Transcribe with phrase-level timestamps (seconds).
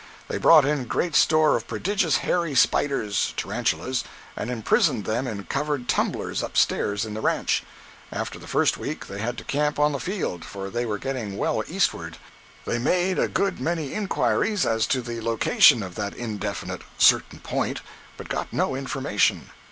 [0.29, 6.57] They brought in great store of prodigious hairy spiders—tarantulas—and imprisoned them in covered tumblers up
[6.57, 7.61] stairs in the "ranch."
[8.11, 11.37] After the first week, they had to camp on the field, for they were getting
[11.37, 12.17] well eastward.
[12.65, 17.81] They made a good many inquiries as to the location of that indefinite "certain point,"
[18.17, 19.51] but got no information.